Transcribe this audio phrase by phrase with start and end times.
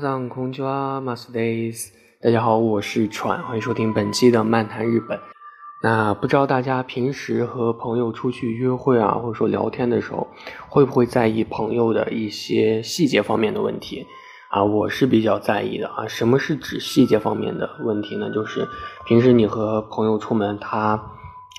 [0.00, 1.92] さんこんにちは、マス days。
[2.22, 5.20] 大家好，我是川，欢迎收听本期的漫谈日本。
[5.82, 10.28] 那不知道大家平时和朋友出去约会啊，或者说聊天的时候，
[10.70, 14.06] 会不会在意朋友的一些细节方面的问题
[14.48, 14.64] 啊？
[14.64, 16.08] 我是比较在意的啊。
[16.08, 18.30] 什么是指细节方面的问题呢？
[18.30, 18.66] 就是
[19.06, 20.98] 平时你和朋友出门，他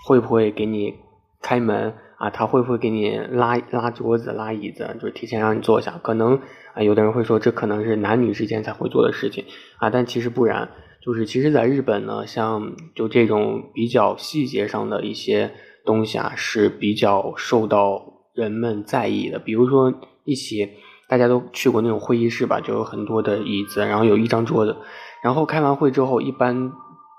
[0.08, 0.96] 会不会给你
[1.44, 1.94] 开门？
[2.18, 6.00] 啊，他会不会给你拉拉桌子、拉椅子，就是提前让你坐下？
[6.02, 6.42] 可能
[6.75, 9.45] 啊，有的人会说这可能是男女之间才会做的事情
[9.79, 10.69] 啊，但其实不然。
[11.05, 15.53] 就是其实，在日本呢，像就这种比较细节上的一些
[15.85, 18.01] 东西啊，是比较受到
[18.35, 19.41] 人们在意的。
[19.41, 19.93] 比如说，
[20.25, 20.69] 一起
[21.09, 24.77] 大家都去过那种会议室吧，就有很多的椅子，然后有一张桌子，
[25.25, 26.73] 然后开完会之后，一般。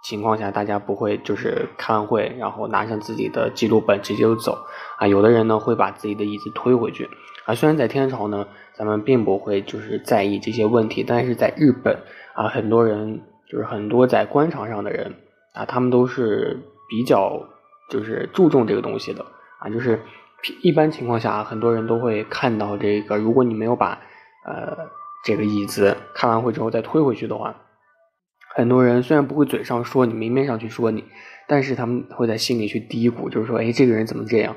[0.06, 4.58] 情况下，大家不会就是开完会，然后拿上自己的记录本直接就走
[4.98, 5.08] 啊。
[5.08, 7.10] 有的人呢会把自己的椅子推回去
[7.46, 7.56] 啊。
[7.56, 11.98] 虽然在天朝呢，咱们并不会就是在意这些问题，但是在日本
[12.34, 15.14] 啊，很多人就是很多在官场上的人
[15.54, 17.42] 啊，他们都是比较
[17.90, 19.26] 就是注重这个东西的
[19.60, 19.70] 啊。
[19.70, 20.00] 就是
[20.62, 24.02] 一般情况下，很多人都会看到这个，如果你没有把
[24.46, 24.78] 呃
[25.24, 27.56] 这个椅子开完会之后再推回去的话。
[28.56, 31.04] 很多人虽然不会嘴上说你，明面上去说你，
[31.48, 34.56] 但是他们会在心里去嘀咕，就是说，哎，这个人怎么这样？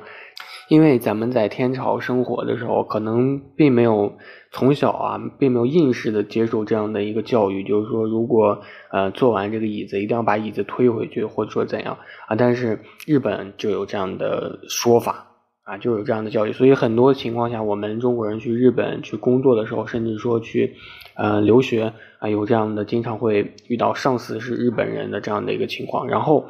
[0.68, 4.12] 因为咱们在天朝生活的时候，可能并没有
[4.50, 12.36] 从小啊，并没有应试的接受这样的一个教育，就是说，如果呃坐完这个椅子，一定要把椅子推回去，或者说怎样啊？
[12.36, 15.22] 但是日本就有这样的说法。
[15.66, 20.76] 啊，就有这样的教育，所以很多情况下，我们中国人去日本去工作的时候，甚至说去，
[21.16, 26.46] 呃，留学啊，有这样的经常会遇到上司是日本人的这样的一个情况，然后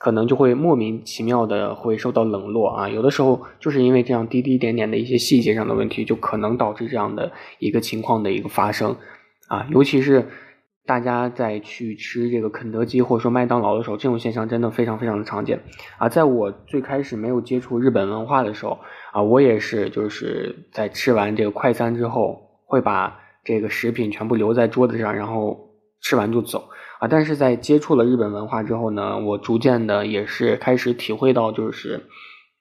[0.00, 8.96] 可能就会莫名其妙的会受到冷落啊，有的时候就是因为这样滴滴点点的一些细节上的问题，就可能导致这样的一个情况的一个发生
[9.48, 10.26] 啊，尤其是。
[10.86, 15.60] 大家在去吃这个肯德基或者说麦当劳的时候，这种现象真的非常非常的常见
[15.98, 16.08] 啊！
[16.08, 18.76] 在我最开始没有接触日本文化的时候
[19.12, 25.69] 啊，我也是就是在吃完这个快餐之后，会把这个食品全部留在桌子上，然后
[26.10, 27.06] 吃完就走啊。
[27.06, 32.08] 但是在接触了日本文化之后呢，我逐渐的也是开始体会到，就是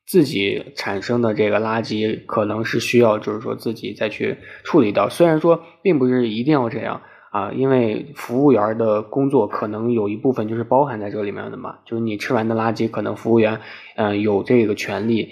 [0.05, 7.01] 自己产生的这个垃圾可能是需要就是说自己再去处理掉，虽然说并不是一定要这样。
[7.31, 13.59] 啊，因为服务员的工作可能有一部分就是包含在这里面的嘛，就是你吃完的垃圾，可能服务员，
[13.97, 15.29] 嗯，有这个权利，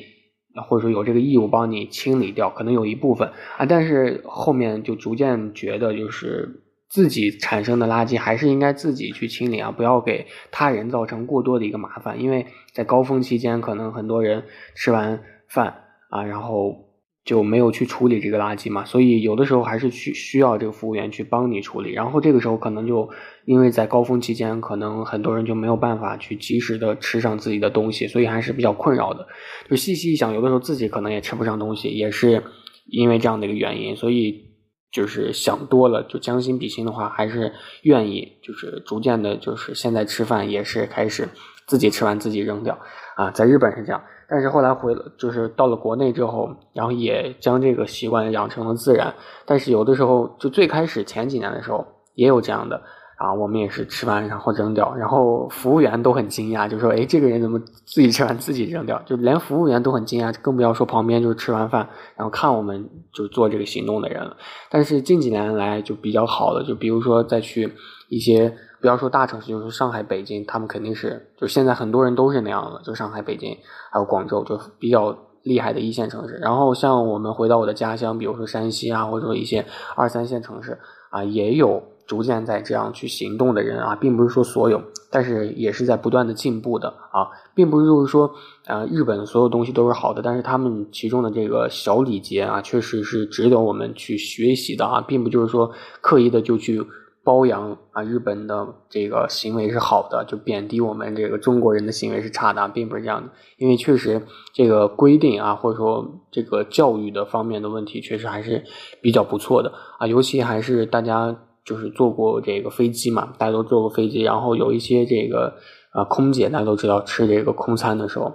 [0.69, 14.43] 或者说有这个义务帮你清理掉，可能有一部分啊，但是后面就逐渐觉得，就是自己产生的垃圾还是应该自己去清理啊，不要给他人造成过多的一个麻烦，因为在高峰期间，可能很多人
[14.75, 16.85] 吃完饭啊，然后。
[17.27, 21.91] 就没有去处理这个垃圾嘛，所以有的时候还是需需要这个服务员去帮你处理。
[21.91, 23.09] 然后这个时候可能就
[23.43, 29.27] 因为在高峰期间，可能很多人就没有办法去及时的吃上自己的东西，所以还是比较困扰的。
[29.69, 32.41] 就细细一想，有的时候自己可能也吃不上东西，也是
[32.85, 33.93] 因为这样的一个原因。
[33.97, 34.45] 所以
[34.91, 37.53] 就是想多了，就将心比心的话，还是
[37.83, 41.27] 愿意就是逐渐的，就是现在吃饭也是开始
[41.67, 42.77] 自己吃完自己扔掉
[43.15, 44.01] 啊，在日本是这样。
[44.29, 49.13] 但是后来回了，就是到了国内之后，然后也将这个习惯养成了自然。
[49.45, 52.81] 但是有的时候，就最开始前几年的时候，也有这样的
[53.17, 64.37] 啊，我们也是吃完然后扔掉，然后服务员都很惊讶，就说：“哎，这个人怎么自己吃完自己扔掉？”就连服务员都很惊讶，更不要说旁边就是吃完饭然后看我们就做这个行动的人了。
[64.69, 67.73] 但是近几年来就比较好的，就比如说再去
[68.09, 68.55] 一些。
[68.79, 73.57] 不要说大城市，就是上海、北京，他们肯定是就现在很多人都是那样的，就上海、北京
[73.91, 76.35] 还有广州，就比较厉害的一线城市。
[76.35, 79.65] 然后像我们回到我的家乡，比如说山西啊，或者说一些
[79.95, 80.77] 二三线城市
[81.09, 84.81] 啊，也有逐渐在这样去行动的人啊，并不是说所有，
[85.11, 88.33] 但是也是在不断的进步的啊，并不是就是说
[88.65, 95.71] 呃日本所有东西都是好的，但是他们其中的这个小礼节啊，确实是值得我们去学习的啊，并不就是说
[96.01, 96.81] 刻意的就去。
[97.23, 103.29] 包养啊，日本的这个行为是好的，就贬低我们这个中国人的行为是差的，并不是这样的。
[103.57, 104.21] 因为确实
[104.53, 108.63] 这个规定啊，或者说这个教育的方面的问题，确实还是
[109.01, 110.07] 比较不错的啊。
[110.07, 111.37] 尤其还是大家
[111.67, 115.57] 就是坐过这个飞机嘛，大家都坐过飞机，然后有一些这个
[115.91, 118.33] 啊空姐，大家都知道吃这个空餐的时候。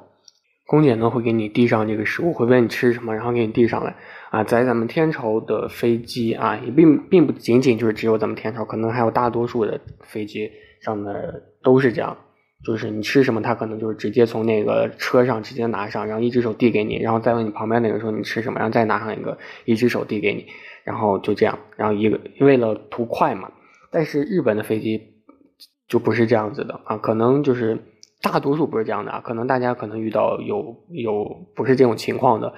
[0.66, 3.96] 空姐呢会给你递上这个食物，会问你吃什么，然后给你递上来。
[4.30, 10.50] 啊，在咱们天朝的飞机啊，也并并不仅仅就是只有咱们天朝，可能还有大多数的飞机
[10.82, 12.16] 上的都是这样。
[12.64, 20.46] 就是你吃什么，他可能就是直接从那个车上直接拿上，然后一只手递给你，然后再问你旁边那个说你吃什么，然后再拿上一个，一只手递给你，
[20.84, 23.50] 然后就这样，然后一个为了图快嘛。
[23.90, 25.00] 但是日本的飞机
[25.88, 27.78] 就不是这样子的啊，可能就是
[28.20, 32.54] 大多数不是这样的啊，可能大家可能遇到有有不是这种情况的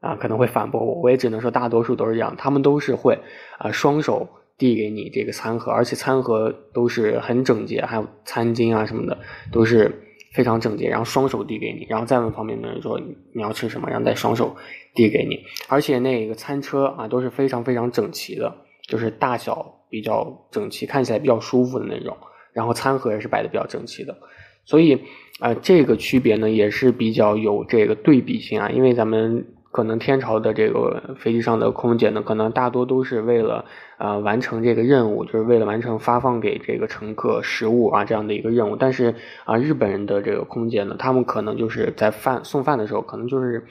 [0.00, 3.20] 啊，可能会反驳我，我也只能说大多数都是这样，他们都是会
[3.58, 4.28] 啊双手。
[4.56, 9.18] 递给你这个餐盒，而且餐盒都是很整洁，还有餐巾啊什么的
[9.50, 13.00] 都是非常整洁，然后双手递给你，然后再问旁边的人说
[13.32, 14.56] 你要吃什么，然后再双手
[14.94, 15.38] 递给你，
[15.68, 18.54] 而且那个餐车啊都是非常非常整齐的，
[18.88, 22.16] 就是大小比较整齐，看起来比较舒服的那种，
[22.52, 24.18] 然后餐盒也是摆的比较整齐的，
[24.64, 25.00] 所以
[25.38, 29.46] 啊这个区别呢也是比较有这个对比性啊，因为咱们。
[29.74, 33.64] 可能天朝的这个飞机上的空姐呢，可能大多都是为了
[33.98, 38.76] 呃完成这个任务，就是为了完成发放给这个乘客食物啊这样的一个任务。
[38.76, 43.64] 但是啊，日本人的这个空姐呢，他们可能就是在饭送饭的时候，可能就是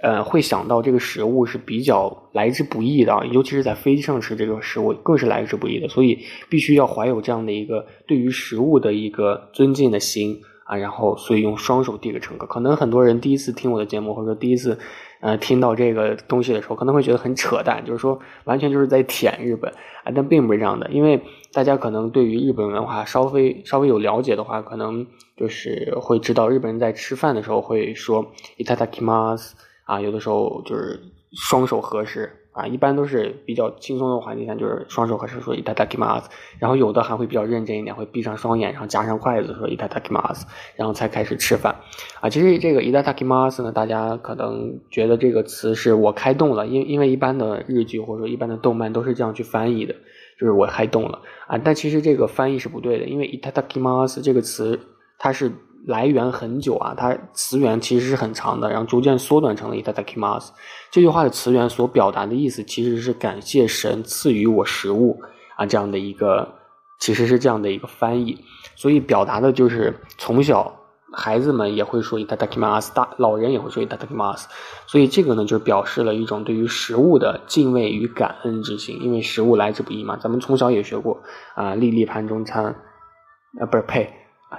[0.00, 10.40] 呃会想到这个食物是比较来之不易的，尤其是在飞机上吃这个食物更是来之不易的，所以必须要怀有这样的一个对于食物的一个尊敬的心
[10.76, 12.46] 然后所以用双手递给乘客。
[12.46, 14.78] 可能很多人第一次听我的节目，或者说第一次。
[15.22, 19.70] 呃，听到这个东西的时候，可能会觉得很扯淡，就是说完全就是在舔日本
[20.02, 21.22] 啊，但并不是这样的，因为
[21.52, 28.26] 大家可能对于日本文化稍微稍微有了解的话，可能就是会知道日本人在吃饭的时候会说
[28.58, 29.52] itadakimasu
[29.84, 32.28] 啊，有的时候就是双手合十。
[32.52, 36.24] 啊，一般都是比较轻松的环境下，就是双手合十说 itadakimasu，
[36.58, 40.42] 然后有的还会比较认真一点，会闭上双眼，然后夹上筷子说 itadakimasu，
[40.76, 41.74] 然后才开始吃饭。
[42.20, 49.94] 啊，其实这个 itadakimasu 呢，大家可能觉得这个词是我开动了，因因为一般的日剧或者说一般的动漫都是这样去翻译的，
[50.38, 51.56] 就是我开动了啊。
[51.56, 54.78] 但其实这个翻译是不对的，因为 itadakimasu 这个词
[55.18, 55.50] 它是。
[55.86, 60.50] 来源很久啊，它词源其实是很长的，然后逐渐缩短成了 ita dakimas。
[60.90, 65.20] 这句话的词源所表达的意思其实是感谢神赐予我食物
[65.56, 66.48] 啊，这样的一个
[67.00, 68.38] 其实是这样的一个翻译，
[68.76, 70.72] 所以表达的就是从小
[71.12, 74.44] 孩子们也会说 ita dakimas，大老人也会说 ita dakimas，
[74.86, 81.20] 所以这个呢就表示了一种对于食物的敬畏与感恩之心，因为食物来之不易嘛，咱们从小也学过
[81.56, 82.66] 啊，粒粒盘中餐，
[83.60, 84.08] 啊不是呸。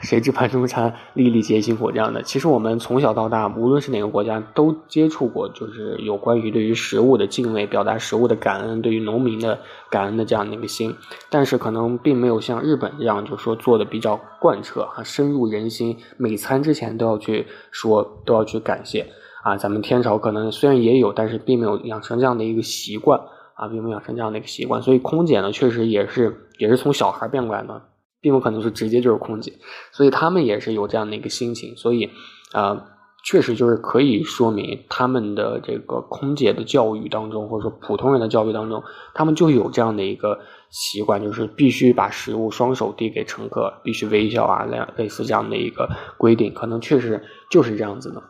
[0.02, 2.22] 谁知盘中餐，粒粒皆辛苦这样的。
[2.24, 9.60] 其实我们从小到大，无论是哪个国家，都接触过，就是有关于对于食物的敬畏，表达食物的感恩，对于农民的
[9.90, 10.96] 感恩的这样的一个心。
[11.30, 15.98] 但是可能并没有像日本这样，就是说做的比较贯彻啊，深入人心。
[16.18, 19.08] 每餐之前都要去说，都要去感谢
[19.44, 19.56] 啊。
[19.58, 23.20] 咱们天朝可能虽然也有，但是并没有养成这样的一个习惯
[23.56, 24.82] 啊，并没有养成这样的一个习惯。
[24.82, 27.82] 所以空姐呢，确实也是也是从小孩变过来的。
[28.24, 29.52] 并不可能是直接就是空姐，
[29.92, 32.10] 所以他们也是有这样的一个心情，所以，
[32.54, 32.86] 啊，
[33.22, 38.82] 确实就是可以说明他们的这个空姐的教育当中，或者说普通人的教育当中，
[39.14, 40.40] 他们就有这样的一个
[40.70, 48.24] 习惯，就是必须把食物双手递给乘客，必须微笑啊，类类似这样的一个规定，可能确实就是这样子的。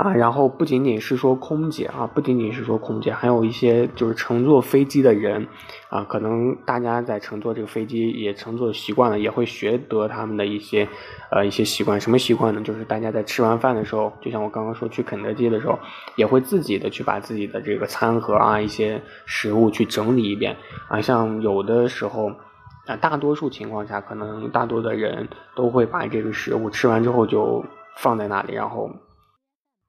[0.00, 5.46] 啊，然后不仅仅是说空姐啊，不仅仅是说空姐，还有一些就是乘坐飞机的人，
[5.90, 10.88] 啊，可能大家在乘坐这个飞机也乘坐习惯了，也会学得他们的一些，
[11.30, 12.00] 呃，一些习惯。
[12.00, 12.62] 什么习惯呢？
[12.62, 15.78] 就是大家在吃完饭的时候，就像我刚刚说去肯德基的时候，
[16.16, 20.56] 也会自己的去把自己的这个餐盒啊，一些食物去整理一遍。
[20.88, 22.32] 啊，像有的时候，
[22.86, 27.62] 啊，大多数情况下，可能大多的人都会把这个食物吃完之后就
[27.98, 28.90] 放在那里，然后。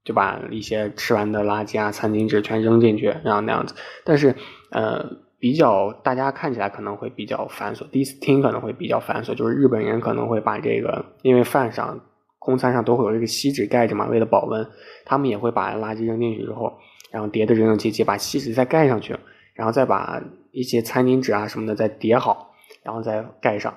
[0.03, 3.75] 就把一些吃完的垃圾啊、餐巾纸全扔进去，然后那样子。
[4.03, 4.35] 但是，
[4.71, 5.05] 呃，
[5.39, 9.35] 比较大家看起来可能会比较繁琐，第一次听可能会比较繁琐。
[9.35, 11.99] 就是日本人可能会把这个，因为饭上、
[12.39, 14.67] 空餐上都会有这个锡纸盖着嘛，为了保温，
[15.05, 16.73] 他们也会把垃圾扔进去之后，
[17.11, 19.15] 然后叠的整整齐齐，把锡纸再盖上去，
[19.53, 22.53] 然后再把一些餐巾纸啊什么的再叠好，
[22.83, 23.71] 然后再盖上，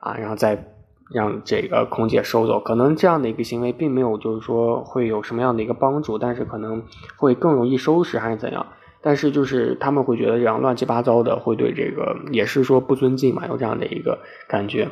[0.00, 0.62] 啊，然后再。
[1.12, 6.82] 让这个空姐收走，可能这样的一个行为并没有，就是说会有什么样的一个帮助，但是可能
[7.16, 8.64] 会更容易收拾还是怎样？
[9.02, 14.86] 但是就是他们会觉得这样乱七八糟的，会对这个也是说不尊敬嘛，有这样的一个感觉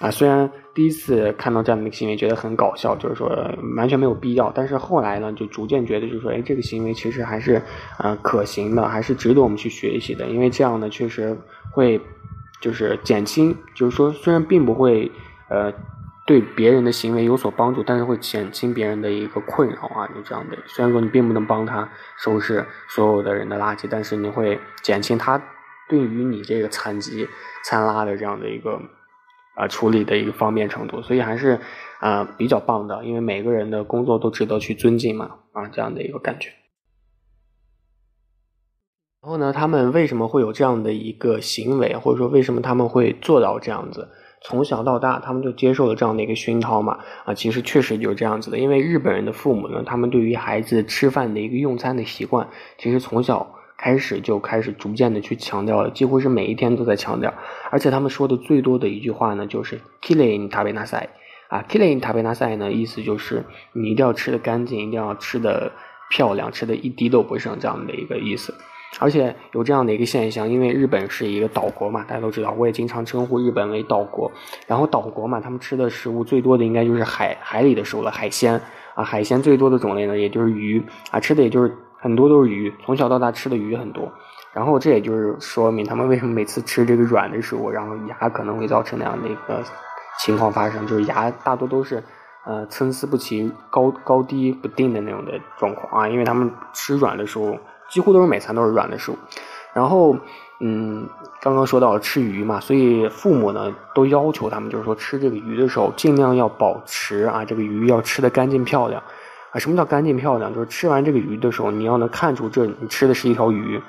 [0.00, 0.10] 啊。
[0.10, 3.28] 虽然第一次看到这样的一个行为觉得很搞笑，就是说
[3.76, 7.60] 完全没有必要，但是后来呢，就逐渐觉得就是说，哎，这个行为其实还是
[7.98, 11.34] 呃可行的，还是值得我们去学习的，因为这样呢确实
[11.72, 11.98] 会
[12.60, 15.10] 就是减轻，就是说虽然并不会。
[15.48, 15.72] 呃，
[16.26, 20.56] 对别人的行为有所帮助，但是会减轻别人的一个困扰啊，就这样的。
[20.66, 25.40] 虽然说你并不能帮他收拾所有的人的垃圾，但是你会减轻他
[25.88, 27.28] 对于你这个残疾
[27.64, 28.80] 残拉的这样的一个
[29.54, 31.60] 啊处理的一个方便程度，所以还是
[32.00, 36.48] 啊比较棒的，因为每个人的工作都值得去尊敬嘛啊这样的一个感觉。
[39.20, 44.08] 然后呢，他们为什么会有这样的一个行为，或者说为什么他们会做到这样子？
[44.46, 46.98] 从小到大，他们就接受了这样的一个熏陶嘛？
[47.24, 48.58] 啊，其实确实就是这样子的。
[48.58, 52.46] 因为日本人的父母呢，他们对于孩子吃饭的一个用餐的习惯，
[52.76, 57.32] 其实从小开始就开始逐渐的去强调了，几乎是每一天都在强调。
[57.70, 61.06] 而且他们说的最多的一句话呢，就是 “killing tabenasai”
[61.48, 65.72] 啊，“killing tabenasai” 呢，意思就是你一定要吃的干净，一定要吃的
[66.10, 68.54] 漂亮，吃的一滴都不剩这样的一个意思。
[69.00, 74.30] 而且有这样的一个现象，因为日本是一个岛国嘛，大家都知道，我也经常称呼日本为岛国。
[74.66, 78.60] 然后岛国嘛，他们吃的食物最多的应该就是海海里的食物了，海鲜
[78.94, 84.12] 啊，海鲜最多的种类呢，也就是鱼啊，吃的也就是很多都是鱼，从小到大吃的鱼很多。
[84.52, 89.60] 然后这也就是说明他们为什么每次吃这个软的食物，然后牙可能会造成那样的一个
[90.20, 92.00] 情况发生，就是牙大多都是
[92.46, 97.58] 呃参差不齐、高高低不定的那种的状况啊，因为他们吃软的时候。
[97.90, 99.16] 几乎都是每餐都是软的食物，
[99.72, 100.16] 然后，
[100.60, 101.08] 嗯，
[101.40, 109.02] 刚刚说到了吃鱼嘛，所以父母呢都要求他们，就是说吃这个鱼的时候，尽量要保持啊，这个鱼要吃的干净漂亮
[109.52, 109.58] 啊。
[109.58, 110.52] 什么叫干净漂亮？
[110.54, 113.80] 就是吃完这个鱼的时候，你要能看出这你吃的是一条鱼，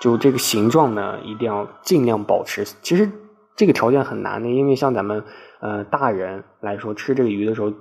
[0.00, 2.64] 就这个形状呢，一定要尽量保持。
[2.82, 3.10] 其实
[3.54, 5.22] 这个条件很难的，因为像咱们
[5.60, 7.72] 呃大人来说，吃这个鱼的时候。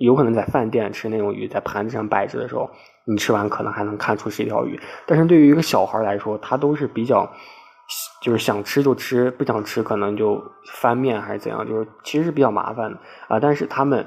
[0.00, 2.70] 有可能在饭店吃那种鱼，在盘子上摆着的时候，
[3.04, 4.80] 你吃完可能还能看出是一条鱼。
[5.06, 7.30] 但是对于一个小孩来说，他都是比较，
[8.22, 10.42] 就是想吃就吃，不想吃可能就
[10.72, 13.38] 翻面还是怎样，就是其实是比较麻烦的啊。
[13.38, 14.00] 但是他们，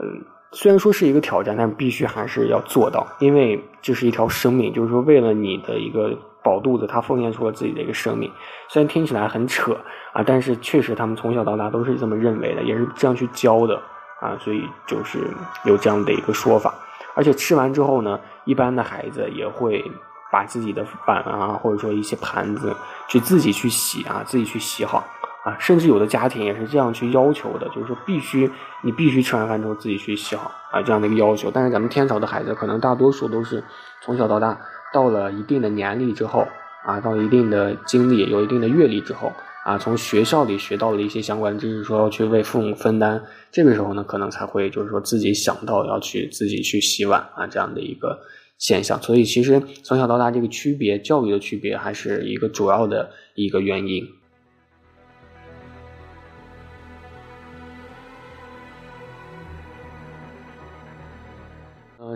[0.00, 8.32] 嗯，虽然说是一个挑战，但必须还是要做到，因为这是一条生命，就是说为了你的一个饱肚子，他奉献出了自己的一个生命。
[8.68, 9.76] 虽然听起来很扯
[10.14, 13.78] 啊，但是确实他们从小到大都是这么认为的，也是这样去教的。
[14.20, 15.18] 啊，所以就是
[15.64, 16.74] 有这样的一个说法，
[17.14, 19.84] 而且吃完之后呢，一般的孩子也会
[20.32, 22.74] 把自己的碗啊，或者说一些盘子，
[23.06, 25.06] 去自己去洗啊，自己去洗好
[25.44, 28.50] 啊，甚至有的家庭也是这样去要求的，就是说必须
[28.82, 31.50] 你必须吃完饭之后自己去洗好啊，这样的一个要求。
[31.50, 33.62] 但是咱们天朝的孩子可能大多数都是
[34.02, 34.58] 从小到大，
[34.92, 36.46] 到了一定的年龄之后
[36.84, 39.32] 啊，到一定的经历、有一定的阅历之后。
[39.68, 43.22] 啊，从学校里学到了一些相关知识，说要去为父母分担，
[43.52, 48.18] 这个时候呢，可能才会就是说自己想到要去自己去洗碗啊这样的一个
[48.56, 48.98] 现象。
[49.02, 54.08] 所以其实从小到大这个区别，教育的区别还是一个主要的一个原因。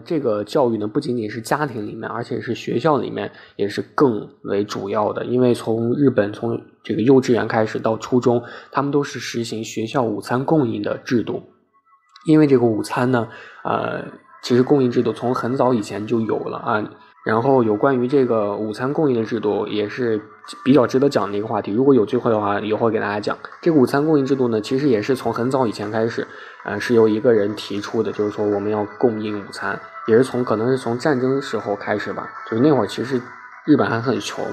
[0.01, 5.25] 这个教育呢，不仅仅是家庭里面，而且是学校里面也是更为主要的。
[5.25, 11.43] 因为从日本从这个幼稚园开始到初中，他们都是实行学校午餐供应的制度。
[12.27, 13.29] 因为这个午餐呢，
[13.65, 14.05] 呃，
[14.43, 16.91] 其实供应制度从很早以前就有了啊。
[17.25, 20.21] 然后有关于这个午餐供应的制度，也是
[20.65, 21.73] 比较值得讲的一个话题。
[21.73, 26.27] 如果有机会的话，以后给大家讲这个午餐供应制度呢，其实也是从很早以前开始，
[26.65, 33.21] 呃，是由一个人提出的，就是说我们要供应午餐，也是从可能是从战争时候开始吧，就是那会儿其实
[33.65, 34.45] 日本还很穷，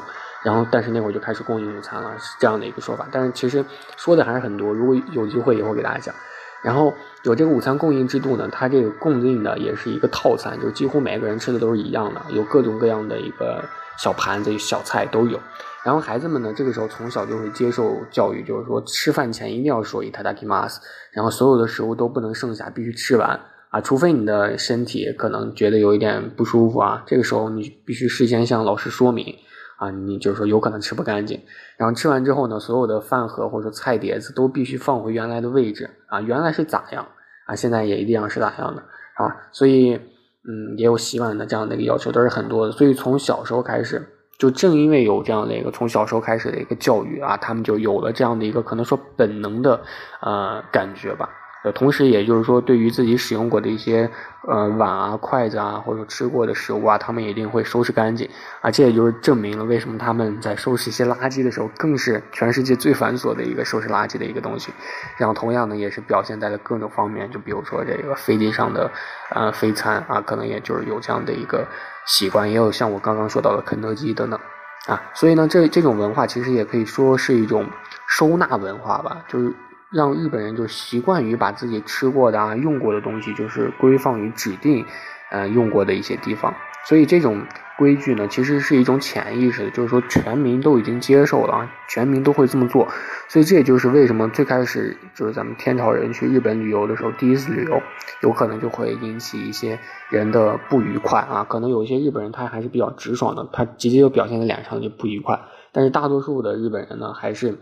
[0.43, 3.07] 然后但是那会儿就开始供应午餐了，是这样的一个说法。
[3.11, 3.65] 但是其实
[3.97, 6.13] 说的还是很多，如果有机会以后给大家讲。
[6.61, 13.63] 然后有这个午餐供应制度呢，它这个供应的也是一个套餐，就几乎每个人吃的都是一样的，有各种各样的一个
[13.97, 15.39] 小盘子、小菜都有。
[15.83, 20.77] 然后孩子们呢，这个时候从小就会接受教育，就是说吃饭前一定要说一 “tadakimas”，
[21.11, 23.39] 然后所有的食物都不能剩下，必须吃完
[23.69, 29.35] 啊，除非你的身体可能觉得有一点不舒服啊，这个时候你必须事先向老师说明。
[29.77, 31.41] 啊，你就是说有可能吃不干净，
[31.77, 37.07] 然后吃完之后呢，所有的饭盒或者说菜碟子都必须放回原来的位置啊，原来是咋样
[37.45, 38.81] 啊，现在也一定是咋样的
[39.15, 49.81] 啊，所以嗯，也有洗碗的这样的一个要求，都是很多的，所以从小时候开始，就正因为有这样的一个从小时候开始的一个教育啊，他们就有了这样的一个可能说本能的
[50.21, 51.29] 呃感觉吧。
[51.61, 54.09] 呃，同时，也就是说，对于自己使用过的一些
[54.47, 58.29] 呃碗啊、筷子啊，或者吃过的食物啊，他们一定会收拾干净
[58.61, 58.71] 啊。
[58.71, 64.71] 这也就是证明了为什么他们在收拾一些垃圾的时候，更是全世界最繁琐的一个收拾垃圾的一个东西。
[65.17, 68.89] 然后，同样呢，也是表现在了各种方面，就比如说这个飞机上的
[69.31, 71.67] 呃飞餐啊，可能也就是有这样的一个
[72.05, 74.39] 习惯，也有像我刚刚说到的肯德基等等
[74.87, 75.01] 啊。
[75.13, 77.67] 所以呢，这这种文化其实也可以说是一种
[78.07, 79.53] 收纳文化吧，就是。
[79.91, 84.85] 让日本人就习惯于把自己吃过的啊、用过的东西，就是归放于指定，
[85.31, 86.53] 呃，用过的一些地方
[86.85, 87.45] 所以这种
[87.77, 92.87] 规矩呢，其实是一种潜意识的，就是说全民都已经接受了啊，全民都会这么做。
[93.27, 97.81] 所以这也就是为什么最开始就是咱们天朝人去日本旅游的时候，第一次旅游
[98.21, 99.79] 有可能就会引起一些
[100.09, 101.45] 人的不愉快啊。
[101.49, 105.39] 可能有一些日本人他还是比较直爽的，他直接就表现在脸上就不愉快。
[105.71, 107.57] 但是大多数的日本人呢，还是。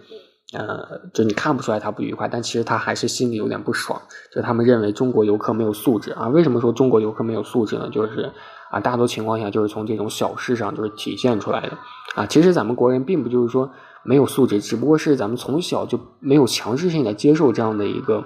[0.54, 4.02] 呃，就你看不出来他不愉快，但其实他还是心里有点不爽。
[4.34, 6.30] 就他们认为中国游客没有素质啊？
[6.30, 7.90] 为什么说中国游客没有素质呢？
[7.92, 8.32] 就是
[8.72, 11.78] 啊，大多情况下就是从这种小事上就是体现出来的
[12.16, 12.26] 啊。
[12.26, 13.70] 其实咱们国人并不就是说
[14.04, 18.24] 没有素质，只不过是咱们从小就没有强制性的接受这样的一个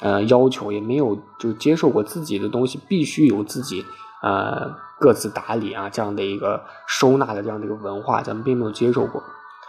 [0.00, 3.84] 呃要求，也没有就接受过自己的东西必须由自己
[4.22, 9.22] 呃各自打理啊这样的一个收纳的这样的一个文化，咱们并没有接受过。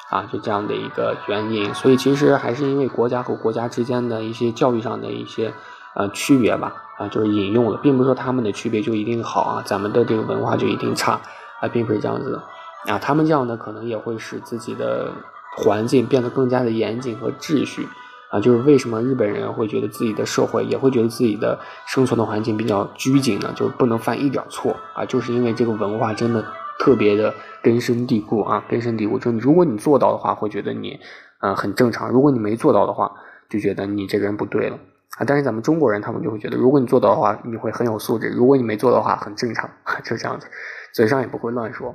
[0.10, 5.54] 啊，就这样的一个原因，所以其实还是因为国家和国家之间的一些教育上的一些
[5.94, 11.20] 呃区别吧，啊，就是引用了，并不是说他们的区别就一定好啊，咱们的这个文化就一定差
[11.62, 15.12] 啊，并不是这样子的啊，他们这样呢，可能也会使自己的
[15.56, 17.88] 环境变得更加的严谨和秩序
[18.32, 23.54] 啊，就是为什么日本人会觉得自己的社会也会觉得自己的生存的环境比较拘谨呢？
[23.56, 26.44] 就是不能犯一点错啊，就是因为这个文化真的。
[26.79, 29.19] 特别的根深蒂固啊，根深蒂固。
[29.19, 31.00] 就如果你做到的话，会觉得你，
[31.41, 33.12] 呃，很正常；如果你没做到的话，
[33.50, 34.79] 就觉得你这个人不对了
[35.17, 35.25] 啊。
[35.27, 39.69] 但是咱们中国人，他们就会觉得，如果你做到的话，你会很有素质；如果你没做的话，很正常，
[40.03, 40.48] 就这样子，
[40.93, 41.93] 嘴上也不会乱说。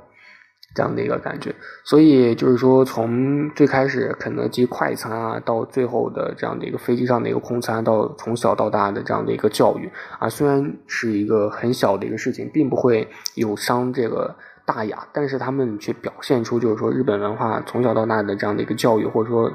[0.73, 9.89] 这样的一个感觉，所以就是说，从最开始肯德基快餐啊，到最后的这样的一个飞机上的一个空餐，到从小到大的这样的一个教育
[10.19, 14.35] 啊，虽然是一个很小的一个事情，并不会有伤这个
[14.65, 19.51] 大雅，但是他们却表现出就是说日本文化从小到大的这样的一个教育，或者说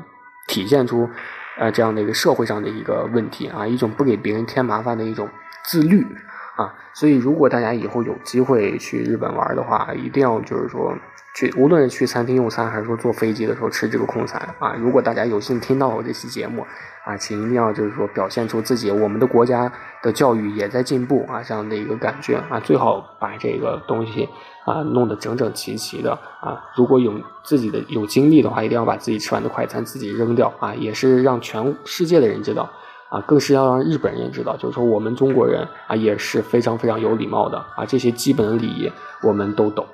[0.46, 1.08] 体现出
[1.58, 5.28] 呃这样的一个社会上的一个问题啊，一种不给别人添麻烦的一种
[5.64, 6.06] 自律。
[6.60, 10.94] 啊，所以如果大家以后有机会去日本玩的话，一定要就是说
[11.34, 14.74] 去，无论是去餐厅用餐，还是说坐飞机的时候吃这个空餐啊。
[14.78, 16.66] 如果大家有幸听到我这期节目
[17.06, 22.60] 啊，请一定要就是说表现出自己，我们的国家的教育也在进步啊，这样的一个感觉啊。
[22.60, 24.28] 最好把这个东西
[24.66, 26.60] 啊弄得整整齐齐的啊。
[26.76, 32.68] 如果有自己的有精力的话，一定要把自己吃完的快餐自己扔掉啊，也是让全世界的人知道。
[33.10, 38.90] 啊，更是要让日本人知道，就是说我们中国人啊也是非常非常有礼貌的啊，这些基本的礼仪
[39.22, 39.84] 我们都懂。